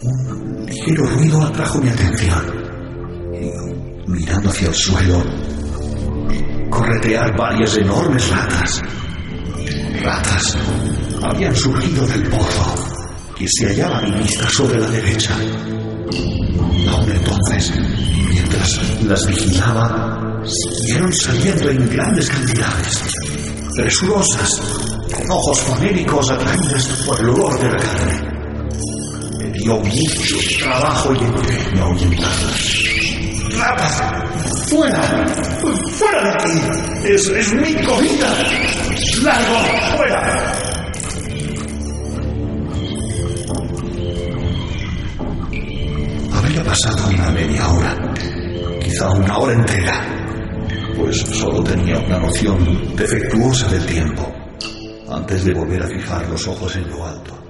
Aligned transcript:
Un 0.00 0.64
ligero 0.64 1.04
ruido 1.06 1.42
atrajo 1.42 1.78
mi 1.80 1.88
atención. 1.88 2.42
Y, 3.34 4.10
mirando 4.10 4.48
hacia 4.48 4.68
el 4.68 4.74
suelo, 4.74 5.24
corretear 6.70 7.36
varias 7.36 7.76
enormes 7.78 8.30
ratas. 8.30 8.82
Ratas 10.00 10.56
habían 11.20 11.54
surgido 11.56 12.06
del 12.06 12.28
pozo 12.28 12.74
que 13.36 13.46
se 13.48 13.66
hallaba 13.66 13.98
a 13.98 14.02
mi 14.02 14.22
vista 14.22 14.48
sobre 14.48 14.78
la 14.78 14.88
derecha. 14.88 15.34
Aún 15.34 17.10
entonces, 17.10 17.72
mientras 18.30 19.02
las 19.02 19.26
vigilaba, 19.26 20.42
siguieron 20.44 21.12
saliendo 21.12 21.70
en 21.70 21.90
grandes 21.90 22.30
cantidades, 22.30 23.02
presurosas, 23.74 24.60
con 25.12 25.28
ojos 25.28 25.58
fonéricos 25.58 26.30
atraídas 26.30 26.86
por 27.04 27.18
el 27.18 27.30
olor 27.30 27.58
de 27.58 27.68
la 27.68 27.76
carne. 27.78 28.37
Dio 29.58 29.76
mucho 29.78 30.36
trabajo 30.60 31.12
y 31.14 31.18
empeño 31.18 31.84
ahuyentarlas. 31.84 32.78
¡Ratas! 33.56 34.02
¡Fuera! 34.68 35.26
¡Fuera 35.92 36.22
de 36.22 36.30
aquí! 36.30 37.08
¡Es, 37.08 37.28
es 37.28 37.52
mi 37.54 37.74
comida! 37.84 38.34
¡Largo! 39.22 39.96
¡Fuera! 39.96 40.52
Habría 46.32 46.64
pasado 46.64 47.08
una 47.08 47.30
media 47.32 47.68
hora, 47.68 48.14
quizá 48.80 49.10
una 49.10 49.38
hora 49.38 49.54
entera, 49.54 50.06
pues 50.96 51.18
solo 51.18 51.64
tenía 51.64 51.98
una 51.98 52.20
noción 52.20 52.94
defectuosa 52.94 53.68
del 53.68 53.86
tiempo, 53.86 54.32
antes 55.10 55.44
de 55.44 55.54
volver 55.54 55.82
a 55.82 55.88
fijar 55.88 56.28
los 56.28 56.46
ojos 56.46 56.76
en 56.76 56.88
lo 56.90 57.04
alto. 57.06 57.47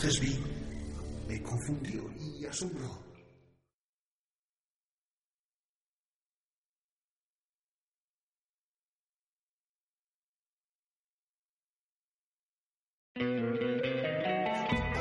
Entonces 0.00 0.20
vi 0.20 0.38
me 1.26 1.42
confundió 1.42 2.04
y 2.16 2.46
asombró. 2.46 2.88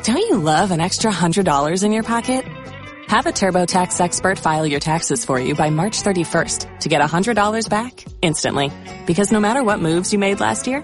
Don't 0.04 0.18
you 0.18 0.38
love 0.38 0.72
an 0.72 0.82
extra 0.82 1.12
$100 1.12 1.84
in 1.84 1.92
your 1.92 2.02
pocket? 2.02 2.44
Have 3.08 3.28
a 3.28 3.32
TurboTax 3.32 4.02
expert 4.02 4.40
file 4.40 4.66
your 4.66 4.80
taxes 4.80 5.24
for 5.24 5.40
you 5.40 5.54
by 5.54 5.70
March 5.70 6.02
31st 6.02 6.80
to 6.80 6.90
get 6.90 7.02
$100 7.02 7.70
back 7.70 8.04
instantly. 8.22 8.72
Because 9.06 9.32
no 9.32 9.40
matter 9.40 9.64
what 9.64 9.80
moves 9.80 10.12
you 10.12 10.18
made 10.18 10.40
last 10.40 10.66
year, 10.66 10.84